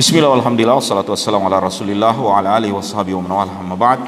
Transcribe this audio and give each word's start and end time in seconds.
Bismillah, 0.00 0.32
alhamdulillah, 0.32 0.80
wassalatu 0.80 1.12
wassalamu 1.12 1.44
ala 1.44 1.60
rasulillah 1.60 2.16
wa 2.16 2.40
ala 2.40 2.56
alihi 2.56 2.72
wa 2.72 2.80
sahbihi 2.80 3.20
wa 3.20 3.44
man 3.44 3.76
ba'd. 3.76 4.00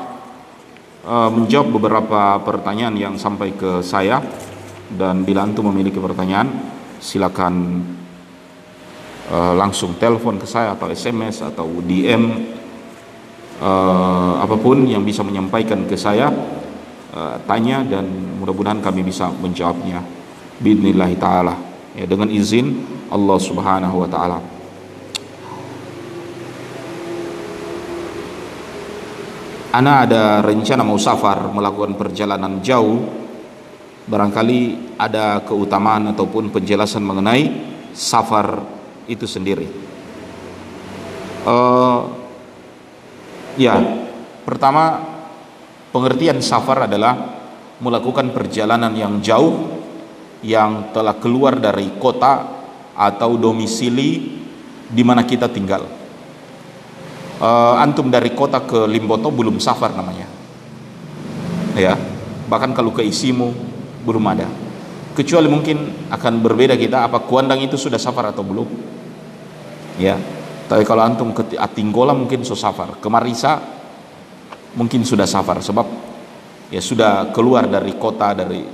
Uh, 1.05 1.29
Menjawab 1.29 1.69
beberapa 1.69 2.41
pertanyaan 2.41 2.97
yang 2.97 3.21
sampai 3.21 3.53
ke 3.53 3.85
saya 3.85 4.25
Dan 4.89 5.21
bila 5.29 5.45
antum 5.45 5.69
memiliki 5.69 6.01
pertanyaan 6.01 6.49
Silakan 6.97 7.85
uh, 9.29 9.53
langsung 9.53 10.01
telepon 10.01 10.41
ke 10.41 10.49
saya 10.49 10.73
atau 10.73 10.89
SMS 10.89 11.45
atau 11.45 11.69
DM 11.85 12.41
uh, 13.61 14.41
Apa 14.41 14.57
pun 14.57 14.89
yang 14.89 15.05
bisa 15.05 15.21
menyampaikan 15.21 15.85
ke 15.85 16.01
saya 16.01 16.33
uh, 17.13 17.37
Tanya 17.45 17.85
dan 17.85 18.09
mudah-mudahan 18.41 18.81
kami 18.81 19.05
bisa 19.05 19.29
menjawabnya. 19.29 20.01
Bidnillahi 20.57 21.21
ta'ala. 21.21 21.53
Ya, 21.93 22.09
Dengan 22.09 22.33
izin 22.33 22.81
Allah 23.13 23.37
subhanahu 23.37 24.09
wa 24.09 24.09
ta'ala 24.09 24.62
Ana 29.73 30.05
ada 30.05 30.45
rencana 30.45 30.85
mau 30.85 31.01
safar 31.01 31.49
melakukan 31.49 31.97
perjalanan 31.97 32.61
jauh. 32.61 33.25
Barangkali 34.05 34.93
ada 35.01 35.41
keutamaan 35.49 36.13
ataupun 36.13 36.53
penjelasan 36.53 37.01
mengenai 37.01 37.49
safar 37.97 38.61
itu 39.09 39.25
sendiri. 39.25 39.65
Uh, 41.49 42.05
ya 43.57 43.81
pertama 44.45 45.01
pengertian 45.89 46.45
safar 46.45 46.85
adalah 46.85 47.41
melakukan 47.81 48.29
perjalanan 48.29 48.93
yang 48.93 49.25
jauh 49.25 49.73
yang 50.45 50.93
telah 50.93 51.17
keluar 51.17 51.57
dari 51.57 51.97
kota 51.97 52.61
atau 52.93 53.41
domisili 53.41 54.37
di 54.93 55.01
mana 55.01 55.25
kita 55.25 55.49
tinggal 55.49 56.02
uh, 57.43 57.83
antum 57.83 58.07
dari 58.09 58.31
kota 58.33 58.63
ke 58.63 58.87
Limboto 58.87 59.35
belum 59.35 59.59
safar 59.59 59.93
namanya. 59.93 60.31
Ya 61.75 61.99
bahkan 62.47 62.71
kalau 62.71 62.95
ke 62.95 63.03
Isimu 63.03 63.51
belum 64.07 64.25
ada. 64.31 64.47
Kecuali 65.13 65.45
mungkin 65.51 66.09
akan 66.09 66.41
berbeda 66.41 66.73
kita 66.79 67.05
apa 67.05 67.21
Kuandang 67.29 67.61
itu 67.61 67.77
sudah 67.77 68.01
safar 68.01 68.33
atau 68.33 68.47
belum? 68.47 68.69
Ya 69.99 70.17
tapi 70.71 70.89
kalau 70.89 71.05
antum 71.05 71.37
ke 71.37 71.59
Atinggola 71.59 72.17
mungkin 72.17 72.47
so 72.47 72.55
safar. 72.55 72.97
Ke 73.03 73.09
Marisa 73.11 73.61
mungkin 74.73 75.05
sudah 75.05 75.29
safar 75.29 75.61
sebab 75.61 75.85
ya 76.73 76.81
sudah 76.81 77.29
keluar 77.35 77.69
dari 77.69 77.93
kota 78.01 78.33
dari 78.33 78.65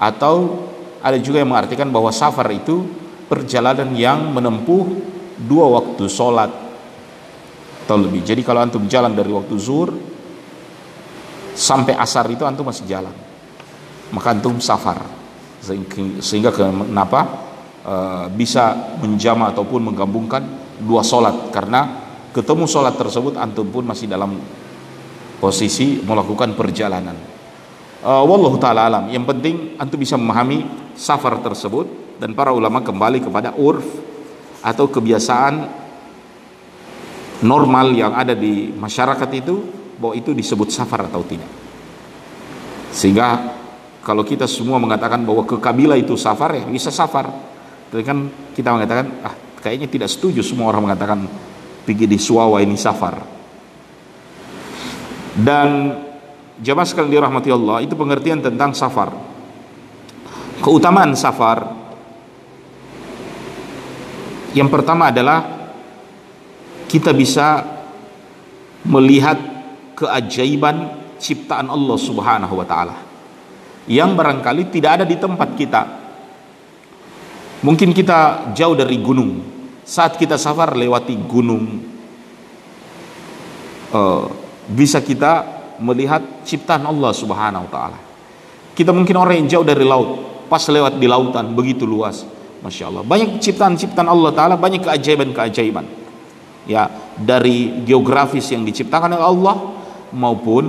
atau 0.00 0.64
ada 1.04 1.20
juga 1.20 1.44
yang 1.44 1.52
mengartikan 1.52 1.92
bahwa 1.92 2.08
safar 2.08 2.48
itu 2.56 2.88
perjalanan 3.28 3.92
yang 3.92 4.32
menempuh 4.32 4.84
dua 5.44 5.68
waktu 5.76 6.08
sholat 6.08 6.65
atau 7.86 8.02
lebih. 8.02 8.26
Jadi 8.26 8.42
kalau 8.42 8.66
antum 8.66 8.82
jalan 8.90 9.14
dari 9.14 9.30
waktu 9.30 9.54
zuhur 9.62 9.94
sampai 11.54 11.94
asar 11.94 12.26
itu 12.34 12.42
antum 12.42 12.66
masih 12.66 12.82
jalan. 12.82 13.14
Maka 14.10 14.34
antum 14.34 14.58
safar. 14.58 15.06
Sehingga 16.18 16.50
kenapa 16.50 17.20
e, 17.86 17.94
bisa 18.34 18.98
menjama 18.98 19.54
ataupun 19.54 19.94
menggabungkan 19.94 20.42
dua 20.82 21.06
solat 21.06 21.54
karena 21.54 22.02
ketemu 22.34 22.66
solat 22.66 22.98
tersebut 22.98 23.38
antum 23.38 23.70
pun 23.70 23.86
masih 23.86 24.10
dalam 24.10 24.34
posisi 25.38 26.02
melakukan 26.02 26.58
perjalanan. 26.58 27.14
E, 28.02 28.10
wallahu 28.10 28.58
taala 28.58 28.90
alam. 28.90 29.14
Yang 29.14 29.30
penting 29.30 29.54
antum 29.78 30.02
bisa 30.02 30.18
memahami 30.18 30.66
safar 30.98 31.38
tersebut 31.38 32.18
dan 32.18 32.34
para 32.34 32.50
ulama 32.50 32.82
kembali 32.82 33.22
kepada 33.22 33.54
urf 33.54 33.86
atau 34.58 34.90
kebiasaan 34.90 35.85
normal 37.44 37.92
yang 37.92 38.16
ada 38.16 38.32
di 38.32 38.72
masyarakat 38.72 39.28
itu 39.36 39.54
bahwa 40.00 40.14
itu 40.16 40.32
disebut 40.32 40.68
safar 40.72 41.08
atau 41.08 41.20
tidak. 41.26 41.48
Sehingga 42.92 43.52
kalau 44.00 44.22
kita 44.24 44.48
semua 44.48 44.80
mengatakan 44.80 45.20
bahwa 45.26 45.44
ke 45.44 45.58
kabilah 45.60 45.98
itu 45.98 46.16
safar 46.16 46.56
ya 46.56 46.64
bisa 46.64 46.88
safar. 46.88 47.28
Tapi 47.90 48.02
kan 48.06 48.30
kita 48.56 48.72
mengatakan 48.72 49.06
ah 49.20 49.34
kayaknya 49.60 49.90
tidak 49.90 50.08
setuju 50.08 50.40
semua 50.40 50.70
orang 50.70 50.88
mengatakan 50.88 51.26
pergi 51.84 52.06
di 52.08 52.16
Suawa 52.16 52.62
ini 52.62 52.78
safar. 52.78 53.18
Dan 55.36 55.92
jamaah 56.62 56.88
sekalian 56.88 57.20
dirahmati 57.20 57.50
Allah 57.52 57.84
itu 57.84 57.92
pengertian 57.92 58.40
tentang 58.40 58.72
safar. 58.72 59.12
Keutamaan 60.64 61.12
safar. 61.12 61.84
Yang 64.56 64.68
pertama 64.72 65.12
adalah 65.12 65.55
kita 66.86 67.10
bisa 67.10 67.66
melihat 68.86 69.36
keajaiban 69.98 70.94
ciptaan 71.18 71.66
Allah 71.66 71.98
Subhanahu 71.98 72.54
wa 72.54 72.66
taala 72.66 72.96
yang 73.86 74.14
barangkali 74.14 74.70
tidak 74.70 75.02
ada 75.02 75.04
di 75.06 75.16
tempat 75.18 75.48
kita. 75.54 75.82
Mungkin 77.62 77.90
kita 77.94 78.52
jauh 78.54 78.76
dari 78.78 78.98
gunung. 79.00 79.54
Saat 79.86 80.18
kita 80.18 80.34
safar 80.34 80.74
lewati 80.74 81.14
gunung 81.14 81.78
uh, 83.94 84.26
bisa 84.66 84.98
kita 84.98 85.46
melihat 85.78 86.42
ciptaan 86.42 86.82
Allah 86.86 87.14
Subhanahu 87.14 87.66
wa 87.66 87.70
taala. 87.70 87.98
Kita 88.74 88.90
mungkin 88.90 89.14
orang 89.16 89.40
yang 89.40 89.48
jauh 89.48 89.66
dari 89.66 89.86
laut, 89.86 90.42
pas 90.50 90.60
lewat 90.66 90.98
di 90.98 91.06
lautan 91.06 91.54
begitu 91.54 91.86
luas. 91.86 92.26
Masya 92.60 92.90
Allah. 92.90 93.02
Banyak 93.06 93.38
ciptaan-ciptaan 93.38 94.08
Allah 94.10 94.32
Ta'ala, 94.32 94.54
banyak 94.58 94.82
keajaiban-keajaiban 94.82 95.86
ya 96.66 96.90
dari 97.16 97.86
geografis 97.86 98.50
yang 98.52 98.66
diciptakan 98.66 99.14
oleh 99.16 99.26
Allah 99.26 99.56
maupun 100.12 100.64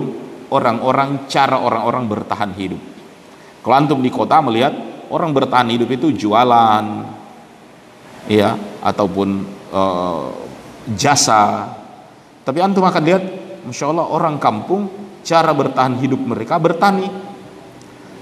orang-orang 0.54 1.28
cara 1.28 1.60
orang-orang 1.60 2.08
bertahan 2.08 2.52
hidup. 2.56 2.80
Kalau 3.66 3.76
antum 3.76 4.00
di 4.00 4.08
kota 4.08 4.40
melihat 4.40 4.72
orang 5.12 5.36
bertahan 5.36 5.68
hidup 5.68 5.90
itu 5.92 6.14
jualan 6.16 6.86
ya 8.32 8.56
ataupun 8.80 9.30
uh, 9.74 10.32
jasa. 10.96 11.76
Tapi 12.48 12.64
antum 12.64 12.86
akan 12.88 13.04
lihat 13.04 13.24
Masya 13.68 13.92
Allah 13.92 14.08
orang 14.08 14.40
kampung 14.40 14.88
cara 15.28 15.52
bertahan 15.52 16.00
hidup 16.00 16.24
mereka 16.24 16.56
bertani 16.56 17.12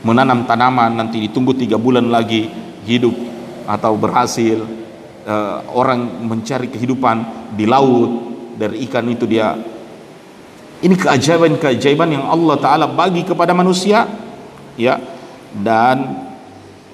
menanam 0.02 0.50
tanaman 0.50 0.98
nanti 0.98 1.22
ditunggu 1.22 1.54
tiga 1.54 1.78
bulan 1.78 2.10
lagi 2.10 2.50
hidup 2.90 3.14
atau 3.70 3.94
berhasil 3.94 4.66
uh, 5.26 5.66
orang 5.74 6.26
mencari 6.26 6.70
kehidupan 6.72 7.50
di 7.58 7.66
laut 7.68 8.34
dari 8.56 8.86
ikan 8.88 9.06
itu 9.12 9.28
dia 9.28 9.58
ini 10.86 10.96
keajaiban-keajaiban 10.96 12.10
yang 12.14 12.26
Allah 12.30 12.56
taala 12.62 12.86
bagi 12.86 13.26
kepada 13.26 13.52
manusia 13.52 14.06
ya 14.78 15.02
dan 15.56 16.28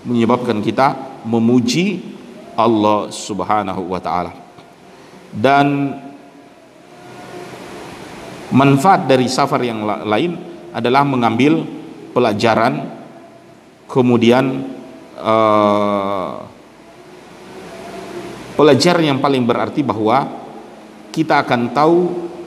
menyebabkan 0.06 0.62
kita 0.62 1.22
memuji 1.26 2.02
Allah 2.58 3.10
Subhanahu 3.10 3.90
wa 3.90 4.00
taala. 4.02 4.34
Dan 5.32 5.96
manfaat 8.52 9.08
dari 9.08 9.32
safar 9.32 9.64
yang 9.64 9.88
lain 9.88 10.36
adalah 10.76 11.08
mengambil 11.08 11.64
pelajaran 12.12 12.92
kemudian 13.88 14.68
uh, 15.16 16.51
Pelajaran 18.56 19.16
yang 19.16 19.20
paling 19.24 19.48
berarti 19.48 19.82
bahwa 19.82 20.28
kita 21.12 21.44
akan 21.44 21.72
tahu 21.72 22.00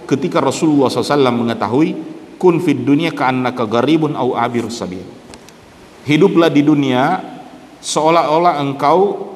ketika 0.05 0.41
Rasulullah 0.41 0.93
SAW 0.93 1.33
mengetahui 1.33 1.97
kun 2.37 2.61
fid 2.61 2.85
dunia 2.85 3.13
ka'annaka 3.13 3.65
garibun 3.65 4.13
au 4.17 4.37
abir 4.37 4.69
sabil. 4.69 5.05
Hiduplah 6.05 6.53
di 6.53 6.61
dunia 6.61 7.21
seolah-olah 7.81 8.61
engkau 8.61 9.33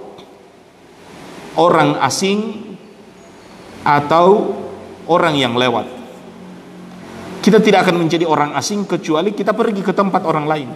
orang 1.56 1.96
asing 2.04 2.68
atau 3.80 4.52
orang 5.08 5.34
yang 5.40 5.56
lewat. 5.56 5.88
Kita 7.40 7.64
tidak 7.64 7.88
akan 7.88 8.04
menjadi 8.04 8.28
orang 8.28 8.52
asing 8.52 8.84
kecuali 8.84 9.32
kita 9.32 9.56
pergi 9.56 9.80
ke 9.80 9.96
tempat 9.96 10.20
orang 10.28 10.44
lain. 10.44 10.68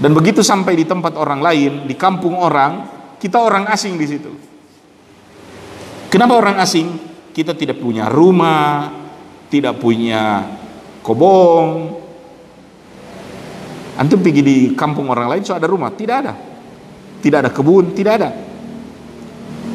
Dan 0.00 0.12
begitu 0.12 0.44
sampai 0.44 0.76
di 0.76 0.84
tempat 0.84 1.16
orang 1.16 1.40
lain, 1.40 1.72
di 1.88 1.96
kampung 1.96 2.36
orang, 2.36 2.88
kita 3.20 3.40
orang 3.40 3.68
asing 3.68 3.96
di 3.96 4.06
situ. 4.08 4.49
Kenapa 6.10 6.34
orang 6.34 6.58
asing? 6.58 6.90
Kita 7.30 7.54
tidak 7.54 7.78
punya 7.78 8.10
rumah, 8.10 8.90
tidak 9.46 9.78
punya 9.78 10.42
kobong. 11.06 12.02
Antum 13.94 14.18
pergi 14.18 14.42
di 14.42 14.56
kampung 14.74 15.06
orang 15.06 15.30
lain 15.30 15.42
so 15.46 15.54
ada 15.54 15.70
rumah, 15.70 15.94
tidak 15.94 16.16
ada. 16.26 16.34
Tidak 17.22 17.38
ada 17.46 17.50
kebun, 17.54 17.94
tidak 17.94 18.12
ada. 18.18 18.30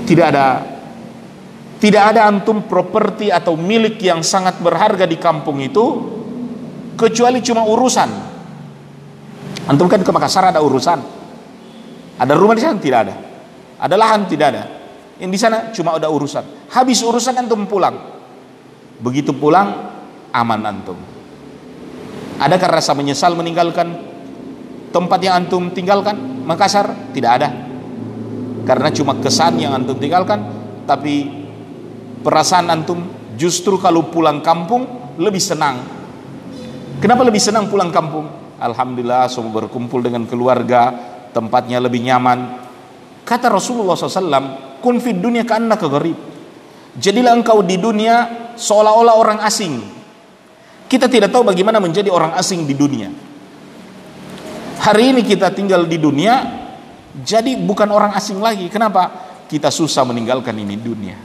Tidak 0.04 0.26
ada 0.28 0.46
tidak 1.76 2.04
ada 2.16 2.28
antum 2.28 2.68
properti 2.68 3.30
atau 3.30 3.56
milik 3.56 4.00
yang 4.00 4.24
sangat 4.24 4.58
berharga 4.60 5.06
di 5.08 5.16
kampung 5.16 5.64
itu 5.64 5.86
kecuali 7.00 7.40
cuma 7.40 7.64
urusan. 7.64 8.10
Antum 9.72 9.88
kan 9.88 10.04
ke 10.04 10.12
Makassar 10.12 10.52
ada 10.52 10.60
urusan. 10.60 11.00
Ada 12.20 12.34
rumah 12.36 12.56
di 12.60 12.64
sana 12.64 12.80
tidak 12.80 13.00
ada. 13.08 13.16
Ada 13.80 13.96
lahan 13.96 14.22
tidak 14.28 14.48
ada 14.52 14.64
Yang 15.16 15.32
di 15.32 15.40
sana 15.40 15.58
cuma 15.72 15.96
ada 15.96 16.12
urusan. 16.12 16.72
Habis 16.72 17.00
urusan 17.04 17.40
antum 17.40 17.64
pulang. 17.68 17.96
Begitu 19.00 19.32
pulang 19.32 19.92
aman 20.36 20.62
antum. 20.68 21.00
Adakah 22.36 22.80
rasa 22.80 22.92
menyesal 22.92 23.32
meninggalkan 23.36 23.96
tempat 24.92 25.20
yang 25.24 25.40
antum 25.40 25.72
tinggalkan? 25.72 26.20
Makassar? 26.44 27.16
Tidak 27.16 27.32
ada. 27.32 27.50
Karena 28.68 28.90
cuma 28.92 29.16
kesan 29.22 29.62
yang 29.62 29.72
antum 29.72 29.96
tinggalkan, 29.96 30.42
tapi 30.84 31.32
perasaan 32.26 32.68
antum 32.74 33.08
justru 33.40 33.80
kalau 33.80 34.12
pulang 34.12 34.44
kampung 34.44 35.16
lebih 35.16 35.40
senang. 35.40 35.80
Kenapa 37.00 37.24
lebih 37.24 37.40
senang 37.40 37.72
pulang 37.72 37.94
kampung? 37.94 38.26
Alhamdulillah 38.60 39.28
semua 39.28 39.64
berkumpul 39.64 40.00
dengan 40.00 40.24
keluarga, 40.28 40.92
tempatnya 41.36 41.84
lebih 41.84 42.02
nyaman. 42.04 42.66
Kata 43.28 43.52
Rasulullah 43.52 44.00
SAW, 44.00 44.75
kun 44.86 45.02
fid 45.02 45.18
dunia 45.18 45.42
karena 45.42 45.74
gharib. 45.74 46.14
Jadilah 47.02 47.34
engkau 47.34 47.66
di 47.66 47.82
dunia 47.82 48.54
seolah-olah 48.54 49.16
orang 49.18 49.40
asing. 49.42 49.82
Kita 50.86 51.10
tidak 51.10 51.34
tahu 51.34 51.42
bagaimana 51.42 51.82
menjadi 51.82 52.14
orang 52.14 52.38
asing 52.38 52.70
di 52.70 52.78
dunia. 52.78 53.10
Hari 54.86 55.18
ini 55.18 55.26
kita 55.26 55.50
tinggal 55.50 55.90
di 55.90 55.98
dunia, 55.98 56.46
jadi 57.26 57.58
bukan 57.58 57.90
orang 57.90 58.14
asing 58.14 58.38
lagi. 58.38 58.70
Kenapa? 58.70 59.10
Kita 59.50 59.74
susah 59.74 60.06
meninggalkan 60.06 60.54
ini 60.54 60.78
dunia. 60.78 61.18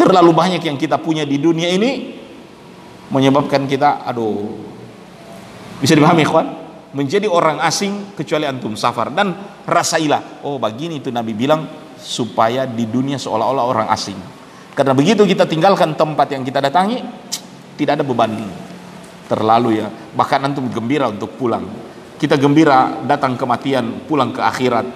Terlalu 0.00 0.32
banyak 0.32 0.62
yang 0.64 0.80
kita 0.80 0.96
punya 0.96 1.28
di 1.28 1.36
dunia 1.36 1.68
ini 1.68 2.16
menyebabkan 3.12 3.68
kita, 3.68 4.08
aduh, 4.08 4.56
bisa 5.84 5.92
dipahami 5.92 6.24
kawan? 6.24 6.48
Menjadi 6.96 7.28
orang 7.30 7.60
asing 7.62 8.16
kecuali 8.16 8.48
antum 8.48 8.74
safar 8.74 9.12
dan 9.14 9.36
rasailah. 9.68 10.42
Oh, 10.42 10.56
begini 10.56 10.98
itu 10.98 11.12
Nabi 11.12 11.36
bilang 11.36 11.79
supaya 12.00 12.64
di 12.64 12.88
dunia 12.88 13.20
seolah-olah 13.20 13.64
orang 13.64 13.88
asing. 13.92 14.16
Karena 14.74 14.96
begitu 14.96 15.28
kita 15.28 15.44
tinggalkan 15.44 15.92
tempat 15.92 16.32
yang 16.32 16.42
kita 16.42 16.64
datangi, 16.64 17.04
tidak 17.76 18.00
ada 18.00 18.04
beban 18.04 18.32
terlalu 19.28 19.84
ya. 19.84 19.88
Bahkan 19.88 20.40
antum 20.50 20.66
gembira 20.72 21.06
untuk 21.12 21.36
pulang. 21.36 21.68
Kita 22.16 22.36
gembira 22.36 23.00
datang 23.04 23.36
kematian, 23.36 24.04
pulang 24.04 24.32
ke 24.32 24.40
akhirat, 24.40 24.86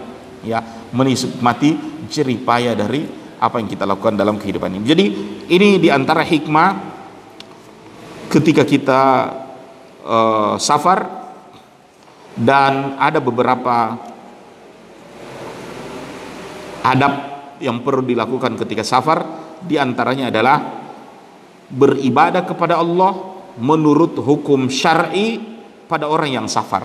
ya, 0.44 0.60
menikmati 0.92 2.04
jerih 2.08 2.40
payah 2.44 2.76
dari 2.76 3.04
apa 3.40 3.60
yang 3.60 3.68
kita 3.68 3.84
lakukan 3.84 4.16
dalam 4.16 4.36
kehidupan 4.40 4.72
ini. 4.76 4.84
Jadi 4.84 5.06
ini 5.52 5.68
di 5.80 5.88
antara 5.88 6.24
hikmah 6.24 6.68
ketika 8.28 8.64
kita 8.64 9.02
uh, 10.04 10.54
safar 10.56 11.06
dan 12.34 12.98
ada 12.98 13.22
beberapa 13.22 13.94
adab 16.84 17.12
yang 17.64 17.80
perlu 17.80 18.04
dilakukan 18.04 18.60
ketika 18.60 18.84
safar 18.84 19.24
di 19.64 19.80
antaranya 19.80 20.28
adalah 20.28 20.56
beribadah 21.72 22.44
kepada 22.44 22.76
Allah 22.76 23.34
menurut 23.56 24.20
hukum 24.20 24.68
syar'i 24.68 25.40
pada 25.88 26.10
orang 26.10 26.36
yang 26.42 26.46
safar. 26.50 26.84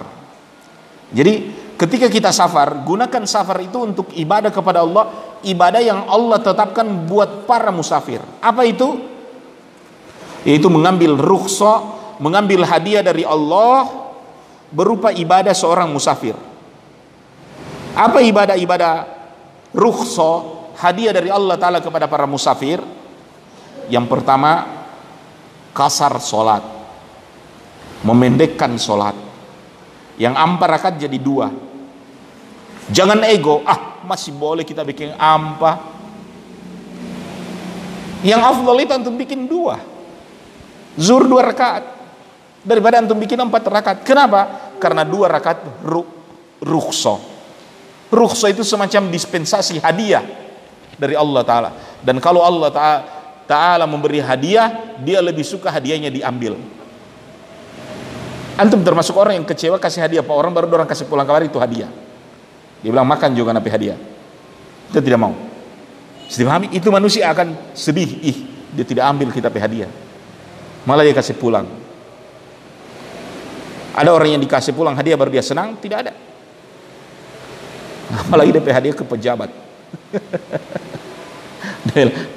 Jadi 1.09 1.51
ketika 1.75 2.07
kita 2.07 2.29
safar, 2.29 2.85
gunakan 2.85 3.23
safar 3.25 3.59
itu 3.65 3.77
untuk 3.81 4.07
ibadah 4.15 4.53
kepada 4.53 4.85
Allah, 4.85 5.35
ibadah 5.43 5.81
yang 5.81 6.05
Allah 6.07 6.39
tetapkan 6.39 6.85
buat 7.09 7.49
para 7.49 7.73
musafir. 7.73 8.21
Apa 8.39 8.63
itu? 8.63 9.01
Yaitu 10.47 10.71
mengambil 10.71 11.17
rukhsah, 11.19 12.15
mengambil 12.21 12.63
hadiah 12.63 13.03
dari 13.03 13.25
Allah 13.25 13.89
berupa 14.69 15.09
ibadah 15.09 15.51
seorang 15.51 15.89
musafir. 15.89 16.37
Apa 17.97 18.21
ibadah-ibadah 18.21 19.18
rukhsah 19.73 20.73
hadiah 20.79 21.13
dari 21.13 21.29
Allah 21.29 21.59
Ta'ala 21.59 21.79
kepada 21.83 22.07
para 22.07 22.23
musafir. 22.25 22.79
Yang 23.89 24.05
pertama 24.05 24.65
kasar 25.75 26.15
solat. 26.21 26.63
Memendekkan 28.05 28.79
solat. 28.79 29.17
Yang 30.15 30.35
empat 30.35 30.67
rakaat 30.67 30.95
jadi 30.99 31.17
dua. 31.19 31.51
Jangan 32.89 33.21
ego 33.27 33.61
ah 33.67 34.01
masih 34.03 34.33
boleh 34.33 34.65
kita 34.65 34.81
bikin 34.81 35.13
ampa 35.13 35.99
yang 38.19 38.43
afdal 38.43 38.75
itu 38.83 38.91
antum 38.91 39.15
bikin 39.15 39.47
dua. 39.47 39.79
Zur 40.99 41.23
dua 41.23 41.47
rakaat. 41.47 41.83
Daripada 42.59 42.99
antum 42.99 43.15
bikin 43.15 43.39
empat 43.39 43.63
rakaat. 43.63 43.99
Kenapa? 44.03 44.73
Karena 44.75 45.07
dua 45.07 45.31
rakaat 45.31 45.63
ru 45.83 46.03
rukhsah 46.59 47.28
rukhsah 48.09 48.49
itu 48.51 48.65
semacam 48.65 49.09
dispensasi 49.13 49.77
hadiah 49.81 50.25
dari 50.97 51.15
Allah 51.15 51.41
Ta'ala. 51.45 51.69
Dan 52.01 52.17
kalau 52.19 52.41
Allah 52.41 52.69
Ta'ala 53.45 53.85
memberi 53.85 54.19
hadiah 54.19 54.99
dia 54.99 55.21
lebih 55.21 55.45
suka 55.45 55.69
hadiahnya 55.69 56.09
diambil. 56.11 56.57
Antum 58.59 58.83
termasuk 58.83 59.15
orang 59.15 59.39
yang 59.39 59.47
kecewa 59.47 59.79
kasih 59.79 60.03
hadiah. 60.03 60.19
Pak 60.19 60.35
orang 60.35 60.51
baru 60.51 60.67
orang 60.83 60.89
kasih 60.89 61.07
pulang 61.07 61.23
kabar 61.23 61.45
itu 61.47 61.55
hadiah. 61.55 61.87
Dia 62.83 62.91
bilang 62.91 63.07
makan 63.07 63.31
juga 63.31 63.55
nabi 63.55 63.71
hadiah. 63.71 63.95
Kita 64.91 64.99
tidak 64.99 65.19
mau. 65.21 65.33
Sedih 66.27 66.51
itu 66.75 66.91
manusia 66.91 67.31
akan 67.31 67.71
sedih. 67.71 68.19
Ih 68.19 68.37
dia 68.75 68.83
tidak 68.83 69.07
ambil 69.07 69.31
kita 69.31 69.47
hadiah. 69.47 69.87
Malah 70.83 71.07
dia 71.07 71.15
kasih 71.15 71.39
pulang. 71.39 71.65
Ada 73.95 74.11
orang 74.11 74.35
yang 74.35 74.41
dikasih 74.43 74.75
pulang 74.75 74.95
hadiah 74.95 75.15
baru 75.15 75.31
dia 75.31 75.43
senang? 75.43 75.75
Tidak 75.79 75.97
ada 75.97 76.28
apalagi 78.19 78.51
dia 78.55 78.73
hadiah 78.75 78.95
ke 78.95 79.03
pejabat. 79.03 79.49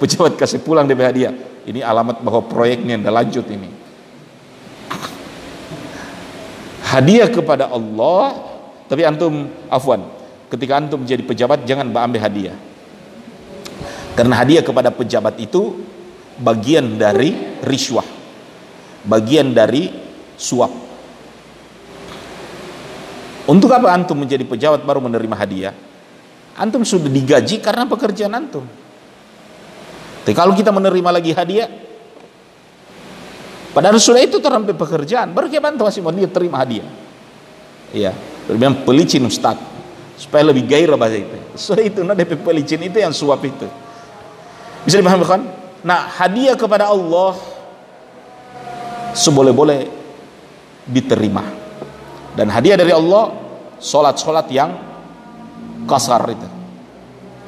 Pejabat 0.01 0.33
kasih 0.41 0.65
pulang 0.65 0.89
DP 0.89 1.01
hadiah 1.05 1.33
ini 1.69 1.85
alamat 1.85 2.25
bahwa 2.25 2.41
proyeknya 2.47 2.97
anda 2.99 3.11
lanjut 3.13 3.45
ini. 3.51 3.69
Hadiah 6.89 7.29
kepada 7.29 7.69
Allah 7.71 8.35
tapi 8.91 9.07
antum 9.07 9.49
afwan 9.71 10.03
ketika 10.53 10.77
antum 10.77 11.01
menjadi 11.05 11.23
pejabat 11.25 11.65
jangan 11.69 11.91
ambil 11.91 12.21
hadiah. 12.21 12.57
Karena 14.13 14.45
hadiah 14.45 14.61
kepada 14.61 14.93
pejabat 14.93 15.41
itu 15.41 15.81
bagian 16.41 17.01
dari 17.01 17.33
riswah 17.65 18.05
bagian 19.07 19.51
dari 19.51 19.91
suap 20.39 20.71
untuk 23.49 23.71
apa 23.75 23.91
antum 23.91 24.19
menjadi 24.19 24.47
pejabat 24.47 24.87
baru 24.87 25.03
menerima 25.03 25.35
hadiah 25.35 25.75
Antum 26.53 26.85
sudah 26.85 27.09
digaji 27.09 27.65
karena 27.65 27.89
pekerjaan 27.89 28.33
antum. 28.37 28.65
Tapi 30.23 30.35
kalau 30.37 30.53
kita 30.53 30.69
menerima 30.69 31.11
lagi 31.11 31.33
hadiah, 31.33 31.67
padahal 33.73 33.97
sudah 33.97 34.21
itu 34.21 34.37
terampil 34.39 34.77
pekerjaan, 34.77 35.33
baru 35.33 35.49
kita 35.49 35.65
bantu 35.65 35.89
masih 35.89 36.05
mau 36.05 36.13
dia 36.13 36.29
terima 36.29 36.61
hadiah. 36.61 36.87
Iya, 37.91 38.13
lebih 38.53 38.85
pelicin 38.85 39.25
ustad, 39.25 39.57
supaya 40.21 40.53
lebih 40.53 40.69
gairah 40.69 40.95
bahasa 41.01 41.19
itu. 41.19 41.37
So 41.57 41.73
itu, 41.81 42.05
nah 42.05 42.13
DP 42.13 42.39
pelicin 42.45 42.85
itu 42.85 43.01
yang 43.01 43.17
suap 43.17 43.41
itu. 43.43 43.67
Bisa 44.85 45.01
dipahami 45.01 45.25
kan? 45.25 45.43
Nah, 45.83 46.07
hadiah 46.21 46.55
kepada 46.55 46.93
Allah 46.93 47.35
seboleh-boleh 49.17 49.89
diterima. 50.87 51.62
Dan 52.33 52.49
hadiah 52.49 52.81
dari 52.81 52.93
Allah, 52.93 53.33
solat-solat 53.77 54.49
yang 54.49 54.71
kasar 55.85 56.23
itu. 56.31 56.49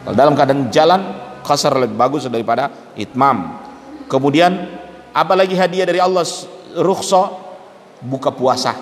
Kalau 0.04 0.16
dalam 0.16 0.36
keadaan 0.36 0.68
jalan 0.68 1.00
kasar 1.40 1.72
lebih 1.76 1.96
bagus 1.96 2.28
daripada 2.28 2.68
itmam. 2.98 3.56
Kemudian 4.08 4.68
apalagi 5.16 5.56
hadiah 5.56 5.88
dari 5.88 6.00
Allah 6.00 6.24
rukhsah 6.76 7.26
buka 8.04 8.28
puasa. 8.34 8.76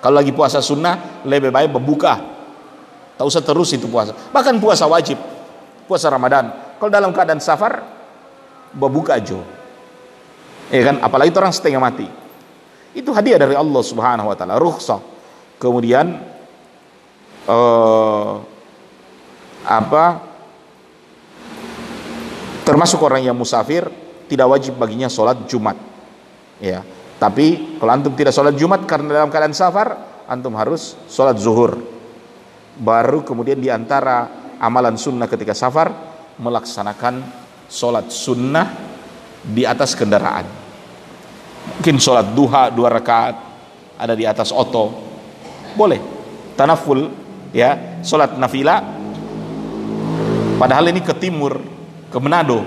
Kalau 0.00 0.18
lagi 0.18 0.32
puasa 0.32 0.64
sunnah 0.64 1.24
lebih 1.28 1.52
baik 1.52 1.76
berbuka. 1.76 2.14
Tak 3.20 3.24
usah 3.28 3.44
terus 3.44 3.70
itu 3.76 3.86
puasa. 3.86 4.16
Bahkan 4.32 4.58
puasa 4.58 4.88
wajib. 4.88 5.20
Puasa 5.86 6.08
Ramadan. 6.08 6.76
Kalau 6.80 6.90
dalam 6.90 7.12
keadaan 7.12 7.38
safar 7.38 7.84
berbuka 8.72 9.20
aja. 9.20 9.38
Ya 10.72 10.82
kan? 10.88 10.96
Apalagi 11.04 11.30
itu 11.30 11.38
orang 11.38 11.54
setengah 11.54 11.78
mati. 11.78 12.08
Itu 12.92 13.16
hadiah 13.16 13.40
dari 13.40 13.56
Allah 13.56 13.82
Subhanahu 13.82 14.28
wa 14.28 14.36
taala, 14.36 14.60
rukhsah. 14.60 15.00
Kemudian 15.56 16.20
uh, 17.48 18.32
apa 19.62 20.04
termasuk 22.66 22.98
orang 23.00 23.22
yang 23.24 23.36
musafir 23.38 23.86
tidak 24.28 24.46
wajib 24.48 24.76
baginya 24.76 25.08
sholat 25.08 25.48
Jumat. 25.48 25.78
Ya 26.60 26.84
tapi 27.22 27.78
kalau 27.78 27.94
antum 27.94 28.18
tidak 28.18 28.34
sholat 28.34 28.58
Jumat 28.58 28.82
karena 28.82 29.22
dalam 29.22 29.30
keadaan 29.30 29.54
safar 29.54 29.94
antum 30.26 30.58
harus 30.58 30.98
sholat 31.06 31.38
zuhur. 31.38 31.78
Baru 32.82 33.22
kemudian 33.22 33.62
di 33.62 33.70
antara 33.70 34.26
amalan 34.58 34.98
sunnah 34.98 35.30
ketika 35.30 35.54
safar 35.54 35.94
melaksanakan 36.42 37.22
sholat 37.70 38.10
sunnah 38.10 38.66
di 39.46 39.62
atas 39.62 39.94
kendaraan 39.94 40.61
mungkin 41.62 41.96
sholat 41.98 42.34
duha 42.34 42.70
dua 42.70 42.88
rakaat 42.90 43.34
ada 43.98 44.14
di 44.18 44.26
atas 44.26 44.50
oto. 44.50 44.90
Boleh. 45.78 46.00
Tanaful 46.58 47.08
ya. 47.54 48.02
Sholat 48.02 48.34
nafilah 48.34 48.82
padahal 50.58 50.90
ini 50.90 51.02
ke 51.02 51.14
timur 51.14 51.58
ke 52.10 52.18
Manado. 52.18 52.62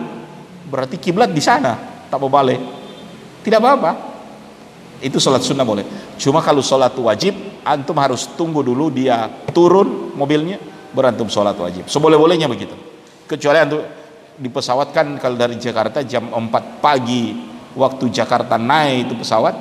Berarti 0.72 0.96
kiblat 1.00 1.32
di 1.32 1.44
sana. 1.44 1.76
Tak 2.08 2.18
mau 2.20 2.32
balik. 2.32 2.60
Tidak 3.44 3.60
apa-apa. 3.60 3.92
Itu 5.04 5.20
sholat 5.20 5.44
sunnah 5.44 5.68
boleh. 5.68 6.16
Cuma 6.16 6.40
kalau 6.40 6.64
sholat 6.64 6.96
wajib 6.96 7.36
antum 7.68 8.00
harus 8.00 8.32
tunggu 8.40 8.64
dulu 8.64 8.88
dia 8.90 9.28
turun 9.52 10.16
mobilnya 10.16 10.56
berantum 10.96 11.28
sholat 11.28 11.60
wajib. 11.60 11.92
Seboleh-bolehnya 11.92 12.48
begitu. 12.48 12.74
Kecuali 13.28 13.60
antum 13.60 13.84
di 14.36 14.52
kan 14.92 15.16
kalau 15.16 15.36
dari 15.40 15.56
Jakarta 15.56 16.04
jam 16.04 16.28
4 16.28 16.84
pagi 16.84 17.55
waktu 17.76 18.10
Jakarta 18.10 18.56
naik 18.56 19.12
itu 19.12 19.14
pesawat 19.20 19.56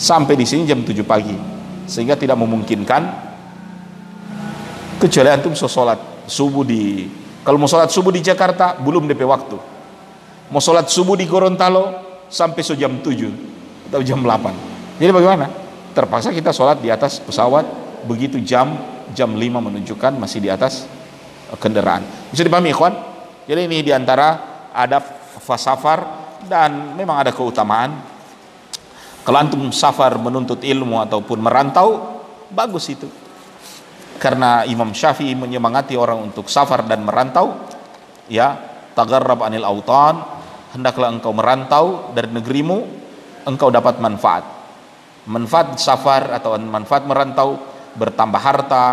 sampai 0.00 0.34
di 0.34 0.44
sini 0.48 0.66
jam 0.66 0.80
7 0.82 0.92
pagi. 1.04 1.36
Sehingga 1.86 2.18
tidak 2.18 2.34
memungkinkan 2.40 3.02
kecuali 4.98 5.30
antum 5.30 5.54
sholat 5.54 6.26
subuh 6.26 6.66
di 6.66 7.06
kalau 7.46 7.62
mau 7.62 7.70
sholat 7.70 7.92
subuh 7.94 8.10
di 8.10 8.18
Jakarta 8.24 8.74
belum 8.74 9.06
DP 9.06 9.22
waktu. 9.22 9.54
Mau 10.50 10.58
sholat 10.58 10.90
subuh 10.90 11.14
di 11.14 11.30
Gorontalo 11.30 12.02
sampai 12.26 12.60
so 12.66 12.74
jam 12.74 12.98
7 12.98 13.86
atau 13.86 14.02
jam 14.02 14.18
8 14.18 14.76
jadi 14.96 15.12
bagaimana? 15.12 15.46
Terpaksa 15.92 16.32
kita 16.32 16.52
sholat 16.52 16.80
di 16.80 16.88
atas 16.88 17.20
pesawat 17.20 17.64
begitu 18.08 18.40
jam 18.40 18.76
jam 19.12 19.32
5 19.32 19.40
menunjukkan 19.40 20.12
masih 20.16 20.40
di 20.40 20.48
atas 20.48 20.88
kendaraan. 21.60 22.04
Bisa 22.32 22.44
dipahami 22.44 22.72
ikhwan? 22.72 22.92
Jadi 23.44 23.60
ini 23.68 23.84
di 23.84 23.92
antara 23.92 24.40
ada 24.72 25.00
fasafar 25.40 26.25
dan 26.46 26.94
memang 26.94 27.20
ada 27.20 27.34
keutamaan. 27.34 27.98
Kalau 29.26 29.38
antum 29.42 29.62
safar 29.74 30.14
menuntut 30.22 30.62
ilmu 30.62 31.02
ataupun 31.02 31.42
merantau 31.42 32.22
bagus 32.50 32.86
itu. 32.94 33.10
Karena 34.16 34.64
Imam 34.64 34.94
Syafi'i 34.94 35.36
menyemangati 35.36 35.98
orang 35.98 36.22
untuk 36.22 36.48
safar 36.48 36.86
dan 36.86 37.04
merantau 37.04 37.52
ya 38.32 38.56
tagarrab 38.96 39.44
anil 39.44 39.66
autan 39.66 40.24
hendaklah 40.72 41.12
engkau 41.12 41.36
merantau 41.36 42.14
dari 42.16 42.32
negerimu 42.32 42.78
engkau 43.44 43.68
dapat 43.68 44.00
manfaat. 44.00 44.46
Manfaat 45.26 45.76
safar 45.82 46.32
atau 46.32 46.54
manfaat 46.56 47.02
merantau 47.04 47.58
bertambah 47.98 48.40
harta 48.40 48.86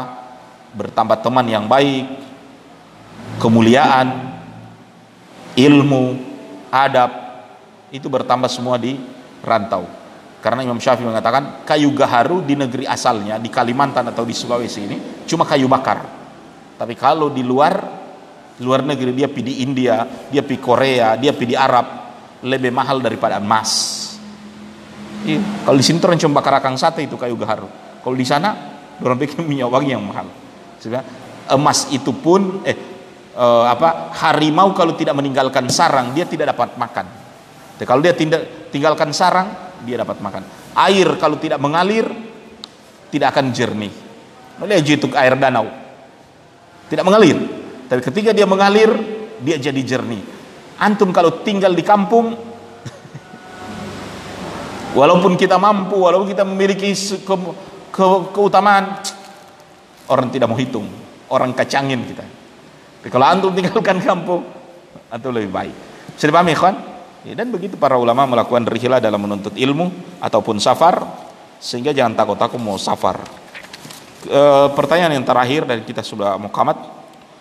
bertambah 0.74 1.22
teman 1.22 1.46
yang 1.46 1.70
baik 1.70 2.10
kemuliaan 3.38 4.34
ilmu 5.54 6.18
adab 6.74 7.23
itu 7.94 8.10
bertambah 8.10 8.50
semua 8.50 8.82
di 8.82 8.98
rantau 9.46 10.04
karena 10.44 10.60
Imam 10.60 10.76
Syafi'i 10.76 11.08
mengatakan 11.08 11.64
kayu 11.64 11.96
gaharu 11.96 12.44
di 12.44 12.60
negeri 12.60 12.84
asalnya 12.84 13.40
di 13.40 13.48
Kalimantan 13.48 14.12
atau 14.12 14.28
di 14.28 14.36
Sulawesi 14.36 14.84
ini 14.84 15.24
cuma 15.24 15.48
kayu 15.48 15.72
bakar. 15.72 16.04
Tapi 16.76 17.00
kalau 17.00 17.32
di 17.32 17.48
luar 17.48 17.80
luar 18.60 18.84
negeri 18.84 19.16
dia 19.16 19.32
di 19.32 19.64
India, 19.64 20.04
dia 20.28 20.44
pergi 20.44 20.60
Korea, 20.60 21.16
dia 21.16 21.32
di 21.32 21.56
Arab 21.56 21.88
lebih 22.44 22.76
mahal 22.76 23.00
daripada 23.00 23.40
emas. 23.40 23.72
Iya. 25.24 25.40
Kalau 25.64 25.80
di 25.80 25.86
sini 25.88 26.04
orang 26.04 26.20
cuma 26.20 26.44
bakar 26.44 26.60
akang 26.60 26.76
sate 26.76 27.08
itu 27.08 27.16
kayu 27.16 27.40
gaharu. 27.40 27.72
Kalau 28.04 28.16
di 28.20 28.28
sana 28.28 28.52
orang 29.00 29.16
bikin 29.24 29.48
minyak 29.48 29.72
wangi 29.72 29.96
yang 29.96 30.04
mahal. 30.04 30.28
Sebenarnya 30.84 31.08
emas 31.56 31.88
itu 31.88 32.12
pun 32.12 32.60
eh, 32.68 32.76
eh 33.32 33.64
apa 33.72 34.12
harimau 34.12 34.76
kalau 34.76 34.92
tidak 35.00 35.16
meninggalkan 35.16 35.72
sarang 35.72 36.12
dia 36.12 36.28
tidak 36.28 36.52
dapat 36.52 36.76
makan. 36.76 37.23
Jadi 37.77 37.86
kalau 37.89 38.01
dia 38.06 38.13
tinggalkan 38.70 39.10
sarang 39.12 39.63
dia 39.84 40.00
dapat 40.00 40.18
makan. 40.24 40.44
Air 40.74 41.20
kalau 41.20 41.38
tidak 41.38 41.60
mengalir 41.60 42.08
tidak 43.13 43.34
akan 43.34 43.53
jernih. 43.53 43.94
Melihat 44.58 44.86
itu 44.86 45.08
air 45.13 45.38
danau. 45.38 45.70
Tidak 46.89 47.06
mengalir. 47.06 47.38
Tapi 47.89 48.01
ketika 48.01 48.34
dia 48.34 48.50
mengalir, 48.50 48.89
dia 49.42 49.58
jadi 49.58 49.82
jernih. 49.82 50.22
Antum 50.82 51.13
kalau 51.13 51.46
tinggal 51.46 51.77
di 51.77 51.86
kampung 51.86 52.34
walaupun 54.98 55.38
kita 55.38 55.62
mampu, 55.62 56.01
walaupun 56.01 56.25
kita 56.25 56.42
memiliki 56.42 56.89
ke, 57.22 57.36
ke, 57.94 58.06
keutamaan 58.34 58.98
orang 60.10 60.34
tidak 60.34 60.50
mau 60.50 60.58
hitung, 60.58 60.89
orang 61.30 61.53
kacangin 61.53 62.01
kita. 62.06 62.25
Tapi 63.01 63.10
kalau 63.13 63.25
antum 63.30 63.53
tinggalkan 63.53 64.01
kampung, 64.01 64.42
atau 65.13 65.30
lebih 65.30 65.53
baik. 65.53 65.75
Bisa 66.18 66.25
dipahami, 66.25 66.58
kawan? 66.58 66.93
Ya, 67.24 67.39
dan 67.39 67.56
begitu 67.56 67.80
para 67.80 67.96
ulama 67.96 68.27
melakukan 68.27 68.68
rihilah 68.68 69.00
dalam 69.00 69.24
menuntut 69.24 69.56
ilmu 69.56 70.20
ataupun 70.20 70.60
safar 70.60 71.08
sehingga 71.56 71.96
jangan 71.96 72.20
takut-takut 72.20 72.60
mau 72.60 72.75
safar. 72.75 73.24
E, 74.27 74.42
pertanyaan 74.75 75.15
yang 75.15 75.24
terakhir 75.24 75.63
dan 75.63 75.88
kita 75.88 76.03
sudah 76.03 76.36
mau 76.36 76.51
kamat. 76.51 76.84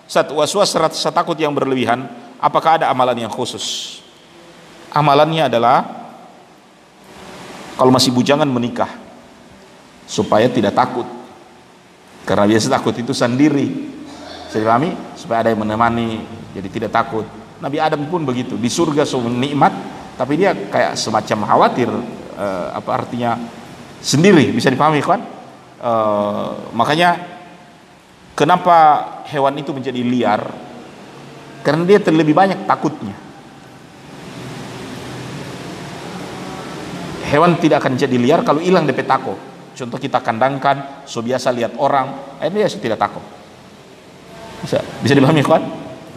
Saat 0.07 0.31
waswas 0.31 0.71
rasa 0.79 1.11
takut 1.11 1.35
yang 1.35 1.51
berlebihan, 1.51 2.07
apakah 2.39 2.79
ada 2.79 2.95
amalan 2.95 3.27
yang 3.27 3.33
khusus? 3.35 3.99
Amalannya 4.95 5.51
adalah 5.51 5.83
kalau 7.75 7.91
masih 7.91 8.15
bujangan 8.15 8.47
menikah 8.47 8.91
supaya 10.07 10.47
tidak 10.47 10.79
takut. 10.79 11.11
Karena 12.23 12.47
biasa 12.47 12.71
takut 12.71 12.95
itu 12.95 13.11
sendiri. 13.11 13.91
Saya 14.47 14.79
supaya 15.19 15.43
ada 15.43 15.51
yang 15.51 15.67
menemani 15.67 16.23
jadi 16.55 16.69
tidak 16.71 16.93
takut 16.95 17.42
Nabi 17.63 17.79
Adam 17.79 18.03
pun 18.11 18.27
begitu. 18.27 18.59
Di 18.59 18.67
surga 18.67 19.07
nikmat 19.31 19.71
tapi 20.19 20.35
dia 20.35 20.53
kayak 20.53 20.99
semacam 20.99 21.39
khawatir 21.47 21.89
uh, 22.37 22.69
apa 22.75 22.91
artinya 22.91 23.39
sendiri 24.03 24.51
bisa 24.53 24.69
dipahami 24.69 25.01
kan 25.01 25.23
uh, 25.81 26.75
makanya 26.75 27.17
kenapa 28.35 28.77
hewan 29.31 29.57
itu 29.57 29.71
menjadi 29.71 30.03
liar? 30.03 30.43
Karena 31.63 31.87
dia 31.87 32.03
terlebih 32.03 32.35
banyak 32.35 32.67
takutnya. 32.67 33.15
Hewan 37.31 37.57
tidak 37.63 37.87
akan 37.87 37.95
jadi 37.97 38.19
liar 38.19 38.43
kalau 38.43 38.59
hilang 38.61 38.85
DP 38.85 39.07
takut 39.07 39.53
contoh 39.73 39.99
kita 39.99 40.21
kandangkan 40.21 41.05
so 41.09 41.25
biasa 41.25 41.49
lihat 41.53 41.73
orang 41.81 42.37
akhirnya 42.37 42.69
dia 42.69 42.77
tidak 42.77 42.99
takut 43.01 43.25
bisa 44.63 44.79
bisa 45.01 45.13
dipahami 45.17 45.43
kan 45.43 45.63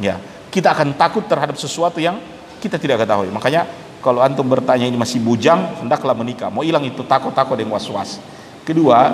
ya 0.04 0.20
kita 0.56 0.72
akan 0.72 0.96
takut 0.96 1.28
terhadap 1.28 1.60
sesuatu 1.60 2.00
yang 2.00 2.16
kita 2.64 2.80
tidak 2.80 3.04
ketahui. 3.04 3.28
Makanya 3.28 3.68
kalau 4.00 4.24
antum 4.24 4.48
bertanya 4.48 4.88
ini 4.88 4.96
masih 4.96 5.20
bujang, 5.20 5.84
hendaklah 5.84 6.16
menikah. 6.16 6.48
Mau 6.48 6.64
hilang 6.64 6.88
itu 6.88 7.04
takut-takut 7.04 7.60
dan 7.60 7.68
was-was. 7.68 8.24
Kedua, 8.64 9.12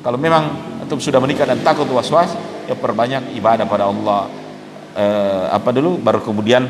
kalau 0.00 0.16
memang 0.16 0.56
antum 0.80 0.96
sudah 0.96 1.20
menikah 1.20 1.44
dan 1.44 1.60
takut 1.60 1.84
was-was, 1.92 2.32
ya 2.64 2.72
perbanyak 2.72 3.36
ibadah 3.36 3.68
pada 3.68 3.84
Allah. 3.84 4.32
Eh, 4.96 5.44
apa 5.52 5.68
dulu 5.76 6.00
baru 6.00 6.24
kemudian 6.24 6.64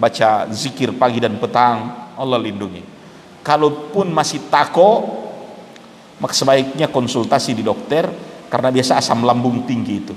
baca 0.00 0.48
zikir 0.48 0.96
pagi 0.96 1.20
dan 1.20 1.36
petang, 1.36 2.08
Allah 2.16 2.40
lindungi. 2.40 2.80
Kalaupun 3.44 4.08
masih 4.16 4.48
takut, 4.48 5.04
maka 6.16 6.32
sebaiknya 6.32 6.88
konsultasi 6.88 7.52
di 7.52 7.60
dokter 7.60 8.08
karena 8.48 8.72
biasa 8.72 8.96
asam 8.96 9.20
lambung 9.28 9.68
tinggi 9.68 9.94
itu. 10.00 10.14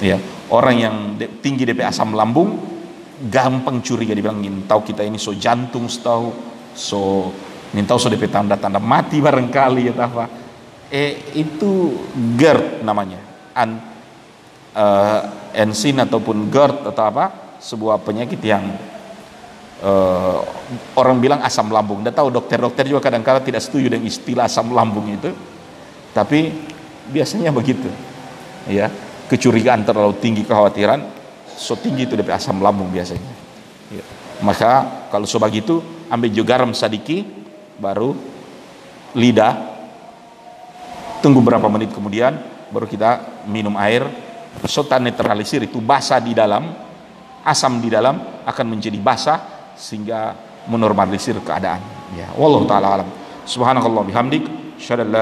Ya, 0.00 0.16
orang 0.52 0.76
yang 0.76 0.96
tinggi 1.40 1.64
DP 1.64 1.80
asam 1.82 2.12
lambung 2.12 2.60
gampang 3.26 3.80
curiga 3.80 4.12
dibilang 4.12 4.40
tahu 4.68 4.92
kita 4.92 5.02
ini 5.02 5.16
so 5.16 5.32
jantung 5.32 5.88
setahu 5.88 6.32
so 6.76 7.32
tahu 7.72 7.98
so 7.98 8.08
DP 8.12 8.28
tanda-tanda 8.28 8.76
mati 8.76 9.18
barangkali 9.18 9.88
ya 9.88 9.94
apa 9.96 10.42
eh 10.92 11.32
itu 11.40 11.96
GERD 12.36 12.84
namanya. 12.84 13.16
An 13.56 13.80
uh, 14.76 15.20
ensin 15.56 15.96
ataupun 16.04 16.52
GERD 16.52 16.92
atau 16.92 17.04
apa 17.08 17.56
sebuah 17.56 18.04
penyakit 18.04 18.36
yang 18.44 18.76
uh, 19.80 20.38
orang 21.00 21.16
bilang 21.16 21.40
asam 21.40 21.72
lambung. 21.72 22.04
Dan 22.04 22.12
tahu 22.12 22.28
dokter-dokter 22.28 22.84
juga 22.84 23.08
kadang-kadang 23.08 23.40
tidak 23.40 23.64
setuju 23.64 23.96
dengan 23.96 24.04
istilah 24.04 24.44
asam 24.44 24.68
lambung 24.76 25.08
itu, 25.08 25.32
tapi 26.12 26.52
biasanya 27.08 27.48
begitu, 27.50 27.88
ya 28.68 28.92
kecurigaan 29.32 29.80
terlalu 29.88 30.20
tinggi 30.20 30.44
kekhawatiran 30.44 31.00
so 31.56 31.72
tinggi 31.80 32.04
itu 32.04 32.12
dari 32.20 32.28
asam 32.28 32.60
lambung 32.60 32.92
biasanya. 32.92 33.40
Ya. 33.92 34.04
maka 34.44 35.04
kalau 35.12 35.24
so 35.24 35.36
begitu 35.40 35.80
ambil 36.08 36.28
juga 36.32 36.56
garam 36.56 36.72
sadiki 36.72 37.24
baru 37.80 38.12
lidah 39.16 39.52
tunggu 41.20 41.44
berapa 41.44 41.64
menit 41.68 41.92
kemudian 41.92 42.36
baru 42.72 42.88
kita 42.88 43.44
minum 43.48 43.76
air. 43.76 44.04
So 44.68 44.84
netralisir 44.84 45.64
itu 45.64 45.80
basah 45.80 46.20
di 46.20 46.36
dalam 46.36 46.72
asam 47.44 47.80
di 47.80 47.88
dalam 47.88 48.44
akan 48.44 48.66
menjadi 48.68 49.00
basah 49.00 49.38
sehingga 49.76 50.36
menormalisir 50.68 51.36
keadaan. 51.40 51.80
Ya 52.16 52.28
wallahu 52.36 52.64
taala 52.68 53.00
alam. 53.00 53.08
Subhanakallah 53.44 54.04
bihamdik 54.08 54.44
syadallah 54.80 55.20